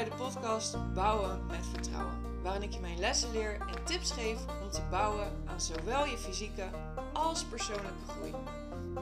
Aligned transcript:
bij 0.00 0.08
de 0.08 0.16
podcast 0.16 0.94
Bouwen 0.94 1.46
met 1.46 1.66
Vertrouwen, 1.72 2.42
waarin 2.42 2.62
ik 2.62 2.72
je 2.72 2.80
mijn 2.80 2.98
lessen 2.98 3.30
leer 3.30 3.60
en 3.60 3.84
tips 3.84 4.10
geef 4.10 4.38
om 4.62 4.70
te 4.70 4.82
bouwen 4.90 5.32
aan 5.46 5.60
zowel 5.60 6.06
je 6.06 6.18
fysieke 6.18 6.68
als 7.12 7.44
persoonlijke 7.44 8.06
groei. 8.08 8.34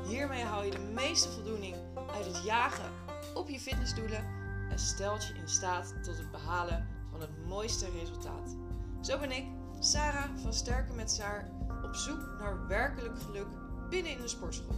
Hiermee 0.09 0.43
haal 0.43 0.63
je 0.63 0.71
de 0.71 0.91
meeste 0.95 1.29
voldoening 1.29 1.77
uit 2.15 2.25
het 2.25 2.45
jagen 2.45 2.93
op 3.35 3.49
je 3.49 3.61
fitnessdoelen 3.61 4.25
en 4.71 4.79
stelt 4.79 5.27
je 5.27 5.35
in 5.35 5.49
staat 5.49 5.95
tot 6.03 6.17
het 6.17 6.31
behalen 6.31 6.89
van 7.11 7.21
het 7.21 7.47
mooiste 7.47 7.91
resultaat. 7.91 8.57
Zo 9.01 9.19
ben 9.19 9.31
ik, 9.31 9.45
Sarah 9.79 10.31
van 10.43 10.53
Sterken 10.53 10.95
met 10.95 11.11
Saar, 11.11 11.51
op 11.85 11.95
zoek 11.95 12.21
naar 12.39 12.67
werkelijk 12.67 13.19
geluk 13.23 13.49
binnen 13.91 14.13
in 14.13 14.21
de 14.21 14.29
sportschool. 14.29 14.77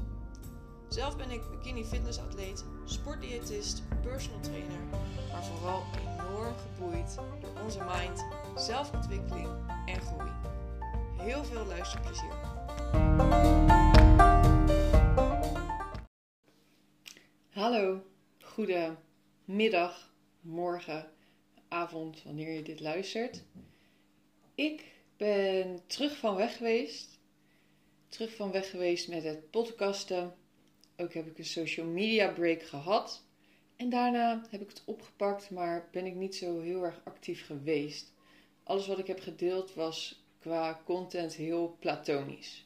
Zelf 0.89 1.17
ben 1.17 1.31
ik 1.31 1.51
bikini 1.51 1.85
fitnessatleet, 1.85 2.65
sportdiëtist, 2.85 3.83
personal 4.03 4.41
trainer, 4.41 4.81
maar 5.33 5.45
vooral 5.45 5.85
enorm 6.31 6.55
geboeid 6.55 7.15
door 7.41 7.63
onze 7.63 7.79
mind, 7.85 8.27
zelfontwikkeling 8.57 9.49
en 9.87 10.01
groei. 10.01 10.31
Heel 11.19 11.45
veel 11.45 11.65
luisterplezier. 11.65 12.33
Hallo, 17.51 18.03
goedemiddag, 18.41 20.13
morgen, 20.41 21.13
avond, 21.69 22.23
wanneer 22.23 22.53
je 22.53 22.63
dit 22.63 22.81
luistert. 22.81 23.45
Ik 24.55 24.85
ben 25.17 25.81
terug 25.87 26.17
van 26.17 26.37
weg 26.37 26.57
geweest. 26.57 27.19
Terug 28.09 28.35
van 28.35 28.51
weg 28.51 28.71
geweest 28.71 29.09
met 29.09 29.25
het 29.25 29.51
podcasten 29.51 30.35
ook 30.97 31.15
heb 31.15 31.27
ik 31.27 31.39
een 31.39 31.45
social 31.45 31.87
media 31.87 32.33
break 32.33 32.63
gehad. 32.63 33.25
En 33.81 33.89
daarna 33.89 34.43
heb 34.51 34.61
ik 34.61 34.69
het 34.69 34.83
opgepakt, 34.85 35.51
maar 35.51 35.89
ben 35.93 36.07
ik 36.07 36.15
niet 36.15 36.37
zo 36.37 36.61
heel 36.61 36.85
erg 36.85 37.01
actief 37.05 37.47
geweest. 37.47 38.13
Alles 38.63 38.87
wat 38.87 38.99
ik 38.99 39.07
heb 39.07 39.21
gedeeld 39.21 39.75
was 39.75 40.25
qua 40.39 40.81
content 40.85 41.35
heel 41.35 41.77
platonisch. 41.79 42.65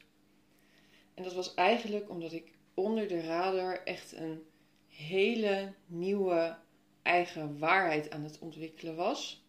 En 1.13 1.23
dat 1.23 1.33
was 1.33 1.53
eigenlijk 1.53 2.09
omdat 2.09 2.31
ik 2.31 2.51
onder 2.73 3.07
de 3.07 3.21
radar 3.21 3.83
echt 3.83 4.15
een 4.15 4.43
hele 4.87 5.73
nieuwe 5.85 6.57
eigen 7.01 7.59
waarheid 7.59 8.09
aan 8.11 8.23
het 8.23 8.39
ontwikkelen 8.39 8.95
was. 8.95 9.43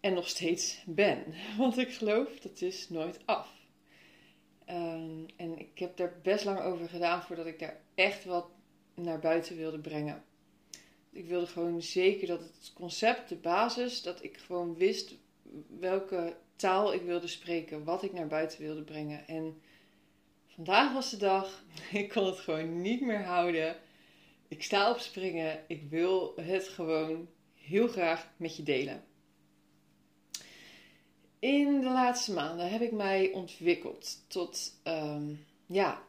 En 0.00 0.14
nog 0.14 0.28
steeds 0.28 0.82
ben. 0.86 1.24
Want 1.58 1.78
ik 1.78 1.92
geloof 1.92 2.40
dat 2.40 2.60
is 2.60 2.88
nooit 2.88 3.20
af. 3.24 3.52
Ehm, 4.64 5.24
en 5.36 5.58
ik 5.58 5.78
heb 5.78 5.96
daar 5.96 6.20
best 6.22 6.44
lang 6.44 6.60
over 6.60 6.88
gedaan 6.88 7.22
voordat 7.22 7.46
ik 7.46 7.58
daar 7.58 7.80
echt 7.94 8.24
wat 8.24 8.46
naar 8.94 9.18
buiten 9.18 9.56
wilde 9.56 9.78
brengen. 9.78 10.24
Ik 11.10 11.26
wilde 11.26 11.46
gewoon 11.46 11.82
zeker 11.82 12.26
dat 12.26 12.40
het 12.40 12.72
concept, 12.74 13.28
de 13.28 13.36
basis, 13.36 14.02
dat 14.02 14.22
ik 14.22 14.36
gewoon 14.38 14.74
wist 14.74 15.14
welke 15.78 16.36
taal 16.56 16.94
ik 16.94 17.02
wilde 17.02 17.26
spreken, 17.26 17.84
wat 17.84 18.02
ik 18.02 18.12
naar 18.12 18.26
buiten 18.26 18.60
wilde 18.60 18.82
brengen. 18.82 19.28
En 19.28 19.62
vandaag 20.46 20.92
was 20.92 21.10
de 21.10 21.16
dag, 21.16 21.64
ik 21.92 22.08
kon 22.08 22.26
het 22.26 22.38
gewoon 22.38 22.80
niet 22.80 23.00
meer 23.00 23.24
houden. 23.24 23.76
Ik 24.48 24.62
sta 24.62 24.90
op 24.90 24.98
springen, 24.98 25.64
ik 25.66 25.82
wil 25.88 26.32
het 26.36 26.68
gewoon 26.68 27.28
heel 27.54 27.88
graag 27.88 28.28
met 28.36 28.56
je 28.56 28.62
delen. 28.62 29.04
In 31.38 31.80
de 31.80 31.86
laatste 31.86 32.32
maanden 32.32 32.70
heb 32.70 32.80
ik 32.80 32.92
mij 32.92 33.32
ontwikkeld 33.32 34.24
tot, 34.28 34.80
um, 34.84 35.44
ja, 35.66 36.02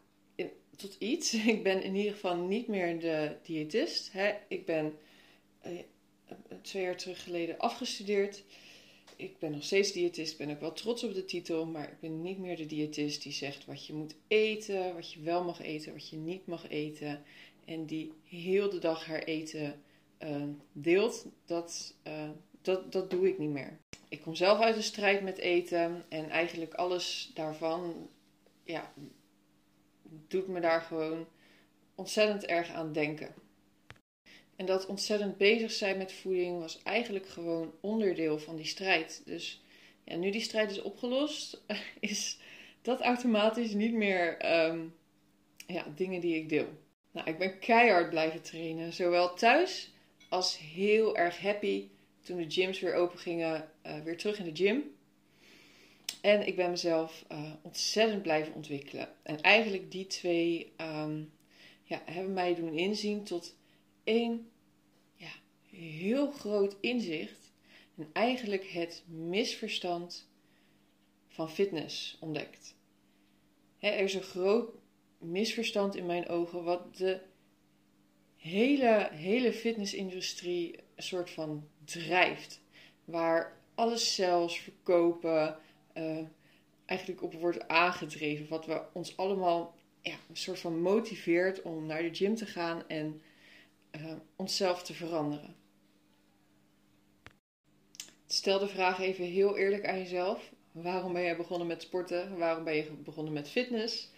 tot 0.76 0.95
iets. 1.00 1.34
Ik 1.53 1.64
ben 1.64 1.84
in 1.84 1.95
ieder 1.95 2.14
geval 2.14 2.36
niet 2.36 2.67
meer 2.67 3.00
de 3.00 3.36
diëtist. 3.44 4.12
Hè. 4.12 4.34
Ik 4.48 4.66
ben 4.66 4.98
uh, 5.66 5.72
twee 6.62 6.84
jaar 6.84 6.98
terug 6.98 7.23
geleden 7.23 7.58
afgestudeerd. 7.58 8.44
Ik 9.16 9.39
ben 9.39 9.52
nog 9.52 9.64
steeds 9.64 9.92
diëtist, 9.92 10.38
ben 10.38 10.50
ook 10.50 10.59
wel 10.59 10.73
trots 10.73 11.04
op 11.04 11.14
de 11.14 11.26
titel, 11.26 11.66
maar 11.66 11.92
ik 11.92 11.99
ben 11.99 12.21
niet 12.21 12.38
meer 12.38 12.58
de 12.58 12.66
diëtist 12.66 13.23
die 13.23 13.32
zegt 13.32 13.66
wat 13.66 13.86
je 13.86 13.94
moet 13.94 14.16
eten, 14.27 14.94
wat 14.94 15.11
je 15.11 15.21
wel 15.21 15.44
mag 15.44 15.61
eten, 15.61 15.94
wat 15.94 16.10
je 16.10 16.16
niet 16.16 16.45
mag 16.45 16.70
eten. 16.70 17.23
En 17.65 17.86
die 17.86 18.11
heel 18.23 18.70
de 18.70 18.80
dag 18.80 19.05
haar 19.05 19.23
eten 19.23 19.82
uh, 20.23 20.44
deelt. 20.71 21.26
Dat, 21.45 21.95
uh, 22.08 22.30
dat, 22.61 22.92
dat 22.92 23.10
doe 23.10 23.27
ik 23.27 23.38
niet 23.38 23.50
meer 23.50 23.80
ik 24.14 24.21
kom 24.21 24.36
zelf 24.36 24.60
uit 24.60 24.76
de 24.76 24.82
strijd 24.82 25.21
met 25.21 25.38
eten. 25.38 26.05
En 26.10 26.30
eigenlijk 26.30 26.73
alles 26.73 27.32
daarvan, 27.33 28.10
ja, 28.64 28.94
doet 30.28 30.48
me 30.48 30.60
daar 30.60 30.82
gewoon 30.82 31.28
ontzettend 31.96 32.46
erg 32.46 32.70
aan 32.70 32.94
denken. 32.94 33.34
En 34.56 34.66
dat 34.66 34.86
ontzettend 34.86 35.38
bezig 35.38 35.72
zijn 35.72 35.98
met 35.98 36.14
voeding 36.14 36.60
was 36.60 36.84
eigenlijk 36.84 37.28
gewoon 37.28 37.74
onderdeel 37.80 38.40
van 38.40 38.56
die 38.56 38.66
strijd. 38.66 39.22
Dus 39.26 39.62
ja, 40.04 40.16
nu 40.16 40.32
die 40.32 40.42
strijd 40.42 40.72
is 40.72 40.82
opgelost, 40.82 41.64
is 42.00 42.40
dat 42.82 43.02
automatisch 43.02 43.74
niet 43.74 43.94
meer 43.94 44.54
um, 44.66 44.96
ja, 45.68 45.86
dingen 45.96 46.22
die 46.22 46.36
ik 46.36 46.50
deel. 46.50 46.68
Nou, 47.12 47.30
ik 47.30 47.38
ben 47.38 47.60
keihard 47.60 48.10
blijven 48.10 48.42
trainen, 48.42 48.94
zowel 48.94 49.34
thuis 49.34 49.92
als 50.30 50.58
heel 50.58 51.18
erg 51.18 51.40
happy 51.40 51.88
toen 52.22 52.38
de 52.38 52.52
gyms 52.52 52.80
weer 52.80 52.94
open 52.94 53.20
gingen, 53.20 53.70
uh, 53.86 54.00
weer 54.00 54.18
terug 54.18 54.40
in 54.40 54.54
de 54.54 54.64
gym. 54.64 54.95
En 56.23 56.48
ik 56.48 56.56
ben 56.56 56.70
mezelf 56.70 57.26
uh, 57.32 57.52
ontzettend 57.61 58.22
blijven 58.22 58.54
ontwikkelen. 58.54 59.10
En 59.23 59.42
eigenlijk 59.42 59.92
die 59.92 60.08
twee 60.08 60.73
um, 60.78 61.32
ja, 61.84 62.02
hebben 62.06 62.34
mij 62.34 62.56
doen 62.56 62.78
inzien 62.78 63.23
tot 63.23 63.56
één 64.04 64.52
ja, 65.16 65.32
heel 65.70 66.32
groot 66.32 66.76
inzicht. 66.80 67.52
En 67.98 68.10
eigenlijk 68.14 68.67
het 68.67 69.04
misverstand 69.08 70.30
van 71.28 71.50
fitness 71.50 72.17
ontdekt. 72.20 72.76
er 73.80 74.00
is 74.00 74.14
een 74.14 74.22
groot 74.22 74.70
misverstand 75.17 75.95
in 75.95 76.06
mijn 76.06 76.28
ogen 76.28 76.64
wat 76.64 76.98
de 76.98 77.22
hele, 78.36 79.10
hele 79.12 79.54
fitnessindustrie 79.54 80.76
een 80.95 81.04
soort 81.04 81.30
van 81.30 81.67
drijft. 81.86 82.62
Waar 83.06 83.62
alles 83.76 84.16
zelfs 84.16 84.60
verkopen 84.60 85.58
uh, 85.93 86.20
eigenlijk 86.86 87.23
op 87.23 87.33
wordt 87.33 87.67
aangedreven. 87.67 88.48
Wat 88.48 88.65
we 88.65 88.81
ons 88.93 89.17
allemaal 89.17 89.76
ja, 90.02 90.15
een 90.30 90.37
soort 90.37 90.59
van 90.59 90.81
motiveert 90.81 91.61
om 91.61 91.86
naar 91.86 92.02
de 92.02 92.15
gym 92.15 92.36
te 92.36 92.45
gaan 92.45 92.87
en 92.87 93.21
uh, 93.95 94.14
onszelf 94.36 94.83
te 94.83 94.93
veranderen. 94.93 95.55
Stel 98.27 98.59
de 98.59 98.67
vraag 98.67 98.99
even 98.99 99.26
heel 99.26 99.58
eerlijk 99.58 99.87
aan 99.87 99.98
jezelf. 99.98 100.52
Waarom 100.71 101.14
ben 101.14 101.21
je 101.21 101.36
begonnen 101.36 101.67
met 101.67 101.82
sporten? 101.82 102.37
Waarom 102.37 102.64
ben 102.64 102.76
je 102.76 102.92
begonnen 102.92 103.33
met 103.33 103.49
fitness? 103.49 104.11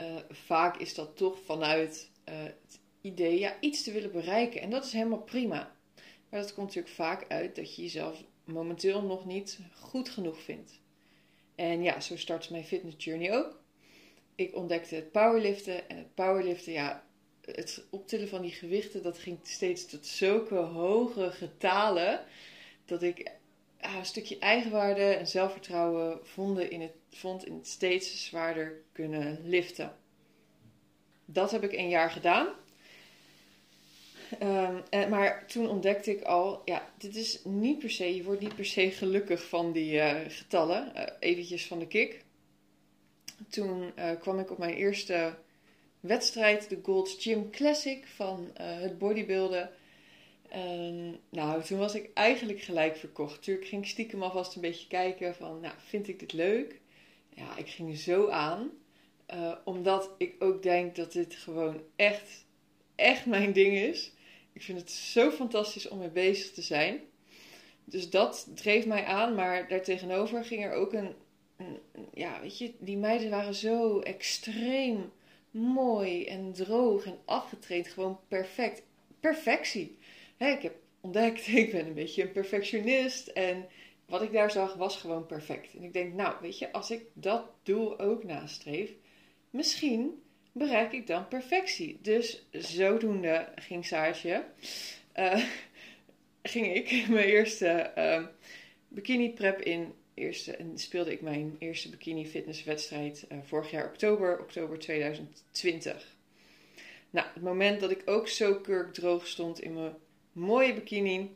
Uh, 0.00 0.16
vaak 0.30 0.76
is 0.76 0.94
dat 0.94 1.16
toch 1.16 1.38
vanuit 1.44 2.10
het 2.24 2.80
idee 3.00 3.38
ja, 3.38 3.60
iets 3.60 3.82
te 3.82 3.92
willen 3.92 4.12
bereiken. 4.12 4.60
En 4.60 4.70
dat 4.70 4.84
is 4.84 4.92
helemaal 4.92 5.22
prima. 5.22 5.76
Maar 6.28 6.40
dat 6.40 6.54
komt 6.54 6.66
natuurlijk 6.66 6.94
vaak 6.94 7.24
uit 7.28 7.56
dat 7.56 7.76
je 7.76 7.82
jezelf 7.82 8.24
momenteel 8.44 9.02
nog 9.02 9.26
niet 9.26 9.58
goed 9.74 10.08
genoeg 10.08 10.42
vindt. 10.42 10.79
En 11.60 11.82
ja, 11.82 12.00
zo 12.00 12.16
startte 12.16 12.52
mijn 12.52 12.64
fitness 12.64 13.04
journey 13.04 13.36
ook. 13.36 13.60
Ik 14.34 14.54
ontdekte 14.54 14.94
het 14.94 15.12
powerliften. 15.12 15.88
En 15.88 15.96
het 15.96 16.14
powerliften, 16.14 16.72
ja, 16.72 17.04
het 17.44 17.84
optillen 17.90 18.28
van 18.28 18.42
die 18.42 18.50
gewichten, 18.50 19.02
dat 19.02 19.18
ging 19.18 19.38
steeds 19.42 19.86
tot 19.86 20.06
zulke 20.06 20.54
hoge 20.54 21.30
getalen. 21.30 22.24
Dat 22.84 23.02
ik 23.02 23.30
een 23.80 24.04
stukje 24.04 24.38
eigenwaarde 24.38 25.02
en 25.02 25.26
zelfvertrouwen 25.26 26.18
vonden 26.22 26.70
in 26.70 26.80
het, 26.80 26.92
vond 27.10 27.46
in 27.46 27.54
het 27.54 27.68
steeds 27.68 28.26
zwaarder 28.26 28.82
kunnen 28.92 29.40
liften. 29.44 29.96
Dat 31.24 31.50
heb 31.50 31.62
ik 31.64 31.72
een 31.72 31.88
jaar 31.88 32.10
gedaan. 32.10 32.48
Um, 34.42 34.82
maar 35.08 35.46
toen 35.46 35.68
ontdekte 35.68 36.10
ik 36.10 36.22
al, 36.22 36.62
ja, 36.64 36.92
dit 36.98 37.16
is 37.16 37.40
niet 37.44 37.78
per 37.78 37.90
se, 37.90 38.16
je 38.16 38.24
wordt 38.24 38.40
niet 38.40 38.54
per 38.54 38.64
se 38.64 38.90
gelukkig 38.90 39.48
van 39.48 39.72
die 39.72 39.92
uh, 39.92 40.16
getallen. 40.28 40.92
Uh, 40.96 41.02
eventjes 41.20 41.66
van 41.66 41.78
de 41.78 41.86
kick. 41.86 42.24
Toen 43.48 43.92
kwam 44.20 44.38
ik 44.38 44.50
op 44.50 44.58
mijn 44.58 44.74
eerste 44.74 45.34
wedstrijd, 46.00 46.68
de 46.68 46.78
Gold's 46.82 47.16
Gym 47.18 47.50
Classic 47.50 48.06
van 48.06 48.50
het 48.54 48.98
bodybuilden. 48.98 49.70
Um, 50.56 51.18
nou, 51.28 51.62
toen 51.62 51.78
was 51.78 51.94
ik 51.94 52.10
eigenlijk 52.14 52.60
gelijk 52.60 52.96
verkocht. 52.96 53.34
Natuurlijk 53.34 53.66
ging 53.66 53.82
ik 53.82 53.88
stiekem 53.88 54.22
alvast 54.22 54.54
een 54.54 54.60
beetje 54.60 54.86
kijken 54.88 55.34
van, 55.34 55.60
nou, 55.60 55.74
vind 55.78 56.08
ik 56.08 56.18
dit 56.18 56.32
leuk? 56.32 56.80
Ja, 57.34 57.56
ik 57.56 57.68
ging 57.68 57.98
zo 57.98 58.28
aan. 58.28 58.70
omdat 59.64 60.10
ik 60.18 60.34
ook 60.38 60.62
denk 60.62 60.96
dat 60.96 61.12
dit 61.12 61.34
gewoon 61.34 61.82
echt, 61.96 62.44
echt 62.94 63.26
mijn 63.26 63.52
ding 63.52 63.76
is. 63.76 64.12
Ik 64.60 64.66
vind 64.66 64.80
het 64.80 64.90
zo 64.90 65.30
fantastisch 65.30 65.88
om 65.88 65.98
mee 65.98 66.10
bezig 66.10 66.52
te 66.52 66.62
zijn. 66.62 67.00
Dus 67.84 68.10
dat 68.10 68.48
dreef 68.54 68.86
mij 68.86 69.04
aan, 69.04 69.34
maar 69.34 69.68
daartegenover 69.68 70.44
ging 70.44 70.64
er 70.64 70.72
ook 70.72 70.92
een, 70.92 71.14
een, 71.56 71.78
Ja, 72.14 72.40
weet 72.40 72.58
je, 72.58 72.74
die 72.78 72.96
meiden 72.96 73.30
waren 73.30 73.54
zo 73.54 74.00
extreem 74.00 75.12
mooi 75.50 76.24
en 76.24 76.52
droog 76.52 77.04
en 77.04 77.18
afgetraind. 77.24 77.88
Gewoon 77.88 78.18
perfect. 78.28 78.82
Perfectie. 79.20 79.98
ik 80.38 80.62
heb 80.62 80.74
ontdekt. 81.00 81.46
Ik 81.64 81.70
ben 81.70 81.86
een 81.86 81.94
beetje 81.94 82.22
een 82.22 82.32
perfectionist. 82.32 83.26
En 83.26 83.66
wat 84.06 84.22
ik 84.22 84.32
daar 84.32 84.50
zag 84.50 84.74
was 84.74 84.96
gewoon 84.96 85.26
perfect. 85.26 85.74
En 85.74 85.82
ik 85.82 85.92
denk, 85.92 86.14
nou, 86.14 86.34
weet 86.40 86.58
je, 86.58 86.72
als 86.72 86.90
ik 86.90 87.06
dat 87.12 87.50
doel 87.62 88.00
ook 88.00 88.24
nastreef, 88.24 88.90
misschien 89.50 90.22
bereik 90.52 90.92
ik 90.92 91.06
dan 91.06 91.28
perfectie. 91.28 91.98
Dus 92.02 92.46
zodoende 92.50 93.48
ging 93.54 93.86
Saartje, 93.86 94.44
uh, 95.16 95.44
ging 96.42 96.74
ik 96.74 97.08
mijn 97.08 97.26
eerste 97.26 97.92
uh, 97.98 98.26
bikini 98.88 99.32
prep 99.32 99.60
in. 99.60 99.92
En 100.58 100.78
speelde 100.78 101.12
ik 101.12 101.20
mijn 101.20 101.56
eerste 101.58 101.90
bikini 101.90 102.26
fitnesswedstrijd 102.26 103.26
uh, 103.32 103.38
vorig 103.42 103.70
jaar 103.70 103.86
oktober, 103.86 104.40
oktober 104.40 104.78
2020. 104.78 106.16
Nou, 107.10 107.26
het 107.34 107.42
moment 107.42 107.80
dat 107.80 107.90
ik 107.90 108.02
ook 108.04 108.28
zo 108.28 108.54
kurkdroog 108.54 109.26
stond 109.26 109.60
in 109.60 109.74
mijn 109.74 109.94
mooie 110.32 110.74
bikini. 110.74 111.30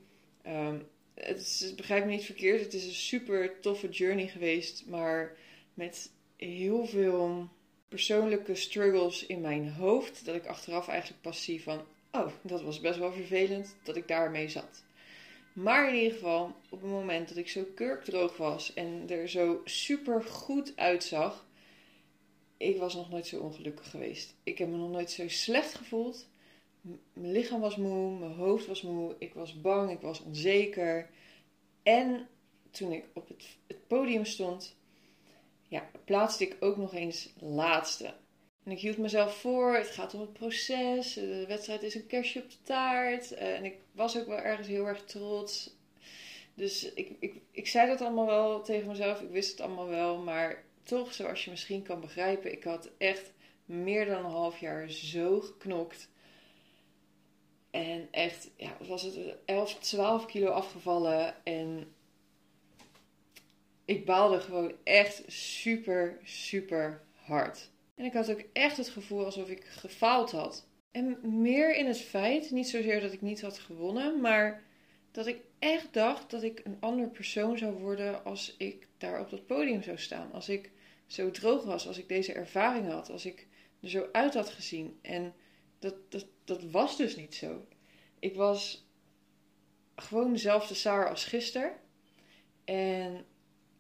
Um, 0.46 0.86
het 1.14 1.38
is, 1.38 1.74
begrijp 1.76 2.04
me 2.04 2.10
niet 2.10 2.24
verkeerd, 2.24 2.60
het 2.60 2.74
is 2.74 2.84
een 2.84 2.92
super 2.92 3.60
toffe 3.60 3.88
journey 3.88 4.26
geweest, 4.26 4.86
maar 4.86 5.36
met 5.74 6.10
heel 6.36 6.86
veel 6.86 7.48
persoonlijke 7.94 8.54
struggles 8.54 9.26
in 9.26 9.40
mijn 9.40 9.72
hoofd, 9.72 10.24
dat 10.24 10.34
ik 10.34 10.46
achteraf 10.46 10.88
eigenlijk 10.88 11.22
pas 11.22 11.44
zie 11.44 11.62
van, 11.62 11.80
oh, 12.12 12.26
dat 12.42 12.62
was 12.62 12.80
best 12.80 12.98
wel 12.98 13.12
vervelend 13.12 13.76
dat 13.82 13.96
ik 13.96 14.08
daarmee 14.08 14.48
zat. 14.48 14.84
Maar 15.52 15.88
in 15.88 15.94
ieder 15.94 16.12
geval, 16.12 16.54
op 16.68 16.80
het 16.80 16.90
moment 16.90 17.28
dat 17.28 17.36
ik 17.36 17.48
zo 17.48 17.64
kurkdroog 17.74 18.36
was 18.36 18.74
en 18.74 19.04
er 19.08 19.28
zo 19.28 19.60
super 19.64 20.22
goed 20.22 20.72
uitzag, 20.76 21.46
ik 22.56 22.76
was 22.76 22.94
nog 22.94 23.10
nooit 23.10 23.26
zo 23.26 23.38
ongelukkig 23.38 23.90
geweest. 23.90 24.34
Ik 24.42 24.58
heb 24.58 24.68
me 24.68 24.76
nog 24.76 24.90
nooit 24.90 25.10
zo 25.10 25.28
slecht 25.28 25.74
gevoeld. 25.74 26.28
mijn 27.12 27.32
lichaam 27.32 27.60
was 27.60 27.76
moe, 27.76 28.18
mijn 28.18 28.34
hoofd 28.34 28.66
was 28.66 28.82
moe, 28.82 29.14
ik 29.18 29.34
was 29.34 29.60
bang, 29.60 29.90
ik 29.90 30.00
was 30.00 30.20
onzeker. 30.20 31.10
En 31.82 32.28
toen 32.70 32.92
ik 32.92 33.04
op 33.12 33.28
het, 33.28 33.44
het 33.66 33.86
podium 33.86 34.24
stond, 34.24 34.76
ja, 35.68 35.90
plaatste 36.04 36.44
ik 36.44 36.56
ook 36.60 36.76
nog 36.76 36.94
eens 36.94 37.28
laatste. 37.38 38.14
En 38.64 38.70
ik 38.70 38.78
hield 38.78 38.98
mezelf 38.98 39.36
voor, 39.36 39.74
het 39.74 39.90
gaat 39.90 40.14
om 40.14 40.20
het 40.20 40.32
proces, 40.32 41.14
de 41.14 41.44
wedstrijd 41.48 41.82
is 41.82 41.94
een 41.94 42.06
kerstje 42.06 42.42
op 42.42 42.50
de 42.50 42.62
taart. 42.62 43.32
Eh, 43.32 43.54
en 43.54 43.64
ik 43.64 43.76
was 43.92 44.18
ook 44.18 44.26
wel 44.26 44.38
ergens 44.38 44.68
heel 44.68 44.86
erg 44.86 45.04
trots. 45.04 45.76
Dus 46.54 46.92
ik, 46.92 47.16
ik, 47.18 47.34
ik 47.50 47.66
zei 47.66 47.88
dat 47.88 48.00
allemaal 48.00 48.26
wel 48.26 48.62
tegen 48.62 48.88
mezelf, 48.88 49.20
ik 49.20 49.30
wist 49.30 49.50
het 49.50 49.60
allemaal 49.60 49.88
wel, 49.88 50.18
maar 50.18 50.64
toch, 50.82 51.14
zoals 51.14 51.44
je 51.44 51.50
misschien 51.50 51.82
kan 51.82 52.00
begrijpen, 52.00 52.52
ik 52.52 52.64
had 52.64 52.90
echt 52.98 53.32
meer 53.64 54.06
dan 54.06 54.24
een 54.24 54.30
half 54.30 54.60
jaar 54.60 54.90
zo 54.90 55.40
geknokt. 55.40 56.08
En 57.70 58.08
echt, 58.10 58.50
ja, 58.56 58.76
was 58.86 59.02
het 59.02 59.18
11, 59.44 59.78
12 59.78 60.26
kilo 60.26 60.50
afgevallen. 60.50 61.44
En 61.44 61.93
ik 63.84 64.04
baalde 64.04 64.40
gewoon 64.40 64.72
echt 64.84 65.22
super, 65.26 66.18
super 66.22 67.02
hard. 67.12 67.70
En 67.94 68.04
ik 68.04 68.12
had 68.12 68.30
ook 68.30 68.42
echt 68.52 68.76
het 68.76 68.88
gevoel 68.88 69.24
alsof 69.24 69.48
ik 69.48 69.64
gefaald 69.64 70.30
had. 70.30 70.66
En 70.90 71.18
meer 71.42 71.76
in 71.76 71.86
het 71.86 72.00
feit, 72.00 72.50
niet 72.50 72.68
zozeer 72.68 73.00
dat 73.00 73.12
ik 73.12 73.20
niet 73.20 73.40
had 73.40 73.58
gewonnen, 73.58 74.20
maar 74.20 74.62
dat 75.10 75.26
ik 75.26 75.38
echt 75.58 75.92
dacht 75.92 76.30
dat 76.30 76.42
ik 76.42 76.60
een 76.64 76.76
ander 76.80 77.08
persoon 77.08 77.58
zou 77.58 77.72
worden 77.72 78.24
als 78.24 78.54
ik 78.58 78.88
daar 78.98 79.20
op 79.20 79.30
dat 79.30 79.46
podium 79.46 79.82
zou 79.82 79.98
staan. 79.98 80.32
Als 80.32 80.48
ik 80.48 80.70
zo 81.06 81.30
droog 81.30 81.64
was, 81.64 81.86
als 81.86 81.98
ik 81.98 82.08
deze 82.08 82.32
ervaring 82.32 82.90
had, 82.90 83.10
als 83.10 83.26
ik 83.26 83.46
er 83.80 83.90
zo 83.90 84.08
uit 84.12 84.34
had 84.34 84.50
gezien. 84.50 84.98
En 85.02 85.34
dat, 85.78 85.94
dat, 86.08 86.26
dat 86.44 86.62
was 86.62 86.96
dus 86.96 87.16
niet 87.16 87.34
zo. 87.34 87.66
Ik 88.18 88.34
was 88.34 88.86
gewoon 89.96 90.32
dezelfde 90.32 90.74
Saar 90.74 91.08
als 91.08 91.24
gisteren. 91.24 91.72
En 92.64 93.24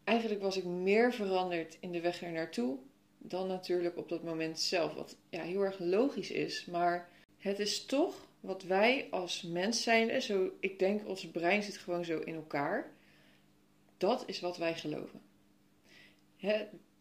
eigenlijk 0.04 0.42
was 0.42 0.56
ik 0.56 0.64
meer 0.64 1.12
veranderd 1.12 1.76
in 1.80 1.92
de 1.92 2.00
weg 2.00 2.22
er 2.22 2.32
naartoe 2.32 2.78
dan 3.18 3.46
natuurlijk 3.46 3.96
op 3.96 4.08
dat 4.08 4.22
moment 4.22 4.60
zelf. 4.60 4.94
Wat 4.94 5.16
ja, 5.28 5.42
heel 5.42 5.62
erg 5.62 5.78
logisch 5.78 6.30
is. 6.30 6.64
Maar 6.64 7.08
het 7.38 7.58
is 7.58 7.84
toch 7.84 8.28
wat 8.40 8.62
wij 8.62 9.06
als 9.10 9.42
mens 9.42 9.82
zijn. 9.82 10.22
Zo, 10.22 10.50
ik 10.60 10.78
denk, 10.78 11.08
ons 11.08 11.30
brein 11.30 11.62
zit 11.62 11.76
gewoon 11.76 12.04
zo 12.04 12.18
in 12.18 12.34
elkaar. 12.34 12.92
Dat 13.96 14.24
is 14.26 14.40
wat 14.40 14.56
wij 14.56 14.74
geloven. 14.74 15.20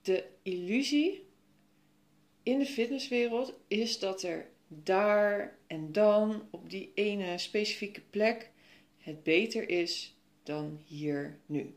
de 0.01 0.25
illusie 0.41 1.25
in 2.43 2.59
de 2.59 2.65
fitnesswereld 2.65 3.53
is 3.67 3.99
dat 3.99 4.23
er 4.23 4.49
daar 4.67 5.57
en 5.67 5.91
dan 5.91 6.47
op 6.49 6.69
die 6.69 6.91
ene 6.95 7.37
specifieke 7.37 8.01
plek 8.09 8.51
het 8.97 9.23
beter 9.23 9.69
is 9.69 10.15
dan 10.43 10.81
hier 10.85 11.39
nu. 11.45 11.75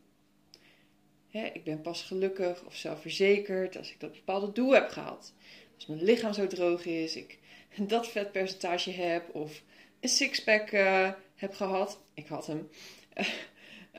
Ik 1.31 1.63
ben 1.63 1.81
pas 1.81 2.01
gelukkig 2.01 2.63
of 2.65 2.75
zelfverzekerd 2.75 3.77
als 3.77 3.91
ik 3.91 3.99
dat 3.99 4.11
bepaalde 4.11 4.51
doel 4.51 4.73
heb 4.73 4.89
gehaald. 4.89 5.33
Als 5.75 5.85
mijn 5.85 6.03
lichaam 6.03 6.33
zo 6.33 6.47
droog 6.47 6.85
is, 6.85 7.15
ik 7.15 7.39
dat 7.87 8.07
vetpercentage 8.07 8.91
heb 8.91 9.35
of 9.35 9.61
een 9.99 10.09
sixpack 10.09 10.71
uh, 10.71 11.11
heb 11.35 11.53
gehad. 11.53 11.99
Ik 12.13 12.27
had 12.27 12.47
hem. 12.47 12.69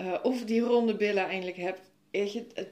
Uh, 0.01 0.15
of 0.23 0.45
die 0.45 0.61
ronde 0.61 0.97
billen 0.97 1.25
eindelijk 1.25 1.57
heb. 1.57 1.81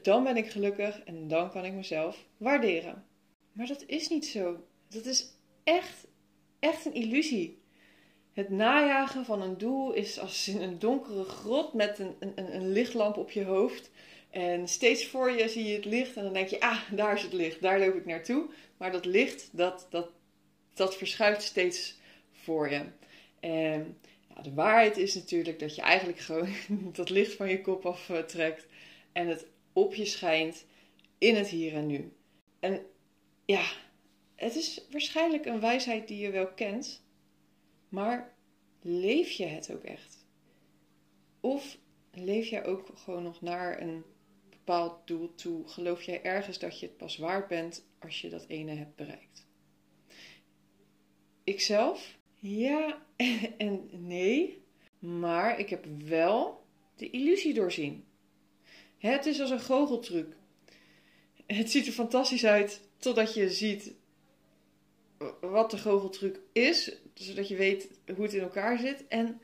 Dan 0.01 0.23
ben 0.23 0.37
ik 0.37 0.49
gelukkig 0.49 1.03
en 1.03 1.27
dan 1.27 1.51
kan 1.51 1.65
ik 1.65 1.73
mezelf 1.73 2.25
waarderen. 2.37 3.05
Maar 3.51 3.67
dat 3.67 3.83
is 3.87 4.09
niet 4.09 4.25
zo. 4.25 4.63
Dat 4.87 5.05
is 5.05 5.27
echt 5.63 6.07
echt 6.59 6.85
een 6.85 6.93
illusie. 6.93 7.61
Het 8.33 8.49
najagen 8.49 9.25
van 9.25 9.41
een 9.41 9.57
doel 9.57 9.93
is 9.93 10.19
als 10.19 10.47
in 10.47 10.61
een 10.61 10.79
donkere 10.79 11.23
grot 11.23 11.73
met 11.73 11.99
een, 11.99 12.15
een, 12.19 12.55
een 12.55 12.71
lichtlamp 12.71 13.17
op 13.17 13.31
je 13.31 13.43
hoofd. 13.43 13.91
En 14.29 14.67
steeds 14.67 15.05
voor 15.05 15.31
je 15.31 15.49
zie 15.49 15.63
je 15.63 15.75
het 15.75 15.85
licht 15.85 16.15
en 16.15 16.23
dan 16.23 16.33
denk 16.33 16.47
je, 16.47 16.59
ah, 16.59 16.81
daar 16.91 17.13
is 17.13 17.21
het 17.21 17.33
licht, 17.33 17.61
daar 17.61 17.79
loop 17.79 17.95
ik 17.95 18.05
naartoe. 18.05 18.49
Maar 18.77 18.91
dat 18.91 19.05
licht, 19.05 19.49
dat, 19.51 19.87
dat, 19.89 20.09
dat 20.73 20.97
verschuift 20.97 21.41
steeds 21.41 21.99
voor 22.31 22.69
je. 22.69 22.81
En 23.39 23.97
ja, 24.35 24.41
de 24.41 24.53
waarheid 24.53 24.97
is 24.97 25.15
natuurlijk 25.15 25.59
dat 25.59 25.75
je 25.75 25.81
eigenlijk 25.81 26.19
gewoon 26.19 26.49
dat 26.91 27.09
licht 27.09 27.33
van 27.33 27.49
je 27.49 27.61
kop 27.61 27.85
aftrekt 27.85 28.67
en 29.11 29.27
het 29.27 29.45
op 29.73 29.93
je 29.93 30.05
schijnt 30.05 30.65
in 31.17 31.35
het 31.35 31.47
hier 31.47 31.73
en 31.73 31.87
nu. 31.87 32.11
En 32.59 32.85
ja, 33.45 33.65
het 34.35 34.55
is 34.55 34.85
waarschijnlijk 34.91 35.45
een 35.45 35.59
wijsheid 35.59 36.07
die 36.07 36.19
je 36.19 36.31
wel 36.31 36.47
kent, 36.47 37.03
maar 37.89 38.33
leef 38.81 39.31
je 39.31 39.45
het 39.45 39.71
ook 39.73 39.83
echt? 39.83 40.25
Of 41.39 41.77
leef 42.11 42.47
jij 42.47 42.65
ook 42.65 42.91
gewoon 42.95 43.23
nog 43.23 43.41
naar 43.41 43.81
een 43.81 44.03
bepaald 44.67 45.07
doel 45.07 45.35
toe? 45.35 45.67
Geloof 45.67 46.01
jij 46.01 46.23
ergens 46.23 46.59
dat 46.59 46.79
je 46.79 46.85
het 46.85 46.97
pas 46.97 47.17
waard 47.17 47.47
bent 47.47 47.85
als 47.99 48.21
je 48.21 48.29
dat 48.29 48.45
ene 48.47 48.73
hebt 48.73 48.95
bereikt? 48.95 49.45
Ikzelf? 51.43 52.17
Ja 52.39 53.01
en 53.57 53.89
nee, 53.91 54.61
maar 54.99 55.59
ik 55.59 55.69
heb 55.69 55.85
wel 56.05 56.63
de 56.95 57.09
illusie 57.09 57.53
doorzien. 57.53 58.05
Het 58.97 59.25
is 59.25 59.41
als 59.41 59.49
een 59.49 59.59
goocheltruc. 59.59 60.35
Het 61.45 61.71
ziet 61.71 61.87
er 61.87 61.93
fantastisch 61.93 62.45
uit 62.45 62.81
totdat 62.97 63.33
je 63.33 63.49
ziet 63.49 63.93
wat 65.41 65.71
de 65.71 65.77
goocheltruc 65.77 66.39
is, 66.51 66.97
zodat 67.13 67.47
je 67.47 67.55
weet 67.55 67.89
hoe 68.15 68.23
het 68.23 68.33
in 68.33 68.41
elkaar 68.41 68.77
zit. 68.77 69.07
En 69.07 69.41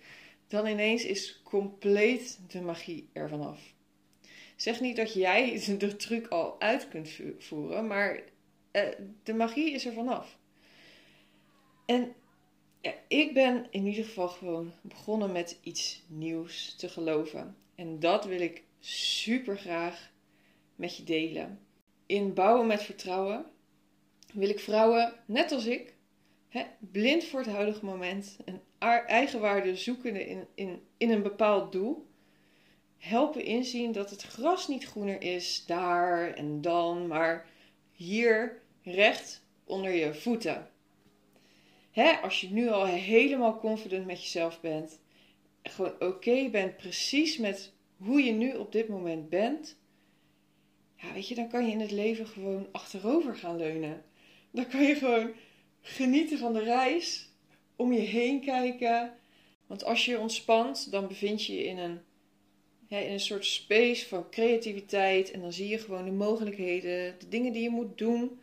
dan 0.48 0.68
ineens 0.68 1.06
is 1.06 1.42
compleet 1.44 2.40
de 2.48 2.62
magie 2.62 3.10
ervan 3.14 3.42
af. 3.42 3.73
Zeg 4.56 4.80
niet 4.80 4.96
dat 4.96 5.14
jij 5.14 5.62
de 5.78 5.96
truc 5.96 6.28
al 6.28 6.60
uit 6.60 6.88
kunt 6.88 7.10
voeren, 7.40 7.88
maar 7.88 8.20
eh, 8.72 8.88
de 9.24 9.34
magie 9.34 9.72
is 9.72 9.86
er 9.86 9.94
vanaf. 9.94 10.38
En 11.86 12.14
ik 13.08 13.34
ben 13.34 13.68
in 13.70 13.86
ieder 13.86 14.06
geval 14.06 14.28
gewoon 14.28 14.74
begonnen 14.82 15.32
met 15.32 15.58
iets 15.62 16.04
nieuws 16.08 16.76
te 16.76 16.90
geloven. 16.90 17.56
En 17.76 18.00
dat 18.00 18.26
wil 18.26 18.40
ik 18.40 18.64
super 18.80 19.58
graag 19.58 20.12
met 20.76 20.98
je 20.98 21.04
delen. 21.04 21.60
In 22.06 22.34
bouwen 22.34 22.68
met 22.68 22.84
vertrouwen 22.84 23.46
wil 24.34 24.50
ik 24.50 24.60
vrouwen, 24.60 25.14
net 25.26 25.52
als 25.52 25.66
ik, 25.66 25.94
hè, 26.50 26.64
blind 26.80 27.24
voor 27.24 27.40
het 27.40 27.50
huidige 27.50 27.86
moment, 27.86 28.38
een 28.46 28.62
eigenwaarde 29.08 29.76
zoekende 29.76 30.26
in, 30.26 30.48
in, 30.56 30.82
in 30.98 31.12
een 31.12 31.24
bepaald 31.24 31.72
doel, 31.72 32.08
helpen 33.04 33.46
inzien 33.46 33.92
dat 33.92 34.10
het 34.10 34.22
gras 34.22 34.68
niet 34.68 34.86
groener 34.86 35.22
is 35.22 35.66
daar 35.66 36.34
en 36.34 36.62
dan, 36.62 37.08
maar 37.08 37.50
hier 37.92 38.62
recht 38.84 39.44
onder 39.64 39.92
je 39.92 40.14
voeten. 40.14 40.70
Hè, 41.92 42.12
als 42.12 42.42
je 42.42 42.52
nu 42.52 42.70
al 42.70 42.86
helemaal 42.86 43.60
confident 43.60 44.06
met 44.06 44.24
jezelf 44.24 44.62
bent, 44.62 45.00
gewoon 45.64 45.96
oké 46.00 46.50
bent 46.50 46.78
precies 46.78 47.38
met 47.38 47.74
hoe 47.98 48.24
je 48.24 48.32
nu 48.32 48.54
op 48.54 48.72
dit 48.72 48.88
moment 48.88 49.30
bent, 49.30 49.78
ja, 50.96 51.14
weet 51.14 51.28
je, 51.28 51.36
dan 51.36 51.50
kan 51.50 51.66
je 51.66 51.72
in 51.72 51.80
het 51.80 51.92
leven 51.92 52.28
gewoon 52.28 52.68
achterover 52.72 53.36
gaan 53.36 53.58
leunen. 53.58 54.04
Dan 54.52 54.68
kan 54.68 54.84
je 54.84 54.96
gewoon 54.96 55.32
genieten 55.82 56.38
van 56.38 56.54
de 56.54 56.64
reis, 56.64 57.30
om 57.76 57.94
je 57.94 58.00
heen 58.00 58.42
kijken. 58.42 59.14
Want 59.68 59.84
als 59.84 60.06
je 60.06 60.20
ontspant, 60.20 60.92
dan 60.92 61.08
bevind 61.08 61.46
je 61.46 61.56
je 61.56 61.64
in 61.64 61.78
een, 61.78 62.02
in 62.98 63.12
een 63.12 63.20
soort 63.20 63.46
space 63.46 64.08
van 64.08 64.30
creativiteit. 64.30 65.32
En 65.32 65.42
dan 65.42 65.54
zie 65.54 65.68
je 65.68 65.78
gewoon 65.78 66.06
de 66.06 66.12
mogelijkheden, 66.12 67.20
de 67.20 67.28
dingen 67.28 67.54
die 67.54 67.64
je 67.64 67.70
moet 67.70 67.98
doen. 67.98 68.40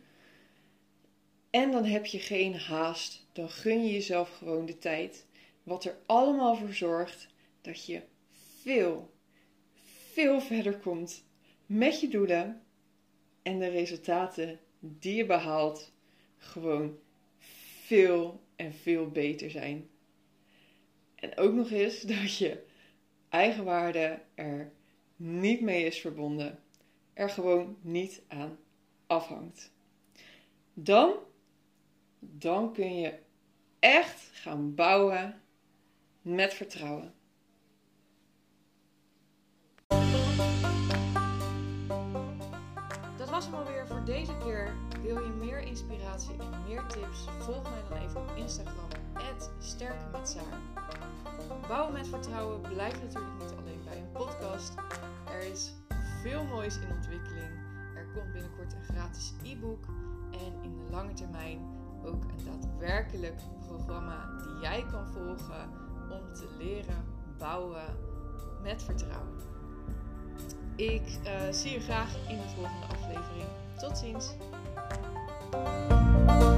En 1.49 1.71
dan 1.71 1.85
heb 1.85 2.05
je 2.05 2.19
geen 2.19 2.55
haast. 2.55 3.25
Dan 3.33 3.49
gun 3.49 3.85
je 3.85 3.93
jezelf 3.93 4.29
gewoon 4.37 4.65
de 4.65 4.77
tijd. 4.77 5.25
Wat 5.63 5.85
er 5.85 5.97
allemaal 6.05 6.55
voor 6.55 6.73
zorgt 6.73 7.27
dat 7.61 7.85
je 7.85 8.01
veel, 8.61 9.11
veel 10.11 10.41
verder 10.41 10.77
komt 10.77 11.23
met 11.65 11.99
je 11.99 12.07
doelen. 12.07 12.61
En 13.41 13.59
de 13.59 13.67
resultaten 13.67 14.59
die 14.79 15.15
je 15.15 15.25
behaalt 15.25 15.91
gewoon 16.37 16.97
veel 17.85 18.41
en 18.55 18.73
veel 18.73 19.09
beter 19.09 19.51
zijn. 19.51 19.89
En 21.15 21.37
ook 21.37 21.53
nog 21.53 21.71
eens 21.71 22.01
dat 22.15 22.37
je 22.37 22.69
eigenwaarde 23.31 24.21
er 24.35 24.71
niet 25.15 25.61
mee 25.61 25.85
is 25.85 25.99
verbonden. 25.99 26.59
Er 27.13 27.29
gewoon 27.29 27.77
niet 27.81 28.21
aan 28.27 28.57
afhangt. 29.07 29.71
Dan, 30.73 31.13
dan 32.19 32.73
kun 32.73 32.99
je 32.99 33.13
echt 33.79 34.29
gaan 34.33 34.75
bouwen 34.75 35.41
met 36.21 36.53
vertrouwen. 36.53 37.13
Dat 43.17 43.29
was 43.29 43.45
hem 43.45 43.53
alweer 43.53 43.87
voor 43.87 44.05
deze 44.05 44.37
keer. 44.37 44.90
Wil 45.01 45.23
je 45.23 45.31
meer 45.31 45.59
inspiratie 45.59 46.35
en 46.39 46.63
meer 46.67 46.85
tips? 46.87 47.27
Volg 47.39 47.63
mij 47.63 47.81
dan 47.89 47.97
even 47.97 48.21
op 48.21 48.31
Instagram, 48.35 48.89
sterken 49.59 50.11
met 50.11 50.37
Bouwen 51.67 51.93
met 51.93 52.07
vertrouwen 52.07 52.61
blijft 52.61 53.01
natuurlijk 53.01 53.33
niet 53.39 53.53
alleen 53.59 53.81
bij 53.85 53.97
een 53.97 54.11
podcast. 54.11 54.73
Er 55.25 55.43
is 55.51 55.73
veel 56.21 56.43
moois 56.43 56.77
in 56.77 56.95
ontwikkeling. 56.95 57.51
Er 57.95 58.07
komt 58.13 58.31
binnenkort 58.31 58.73
een 58.73 58.95
gratis 58.95 59.33
e-book. 59.43 59.85
En 60.31 60.63
in 60.63 60.77
de 60.77 60.91
lange 60.91 61.13
termijn 61.13 61.59
ook 62.05 62.23
een 62.23 62.45
daadwerkelijk 62.45 63.41
programma 63.67 64.29
die 64.37 64.59
jij 64.61 64.85
kan 64.91 65.07
volgen 65.07 65.69
om 66.09 66.33
te 66.33 66.55
leren 66.57 67.05
bouwen 67.37 67.97
met 68.61 68.83
vertrouwen. 68.83 69.39
Ik 70.75 71.19
uh, 71.25 71.51
zie 71.51 71.71
je 71.71 71.79
graag 71.79 72.15
in 72.29 72.37
de 72.37 72.49
volgende 72.55 72.85
aflevering. 72.85 73.47
Tot 73.77 73.97
ziens! 73.97 74.35
Thank 75.51 76.43
you. 76.43 76.50